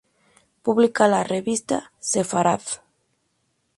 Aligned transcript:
Publica 0.63 1.07
la 1.07 1.23
revista 1.23 1.91
"Sefarad". 1.99 2.63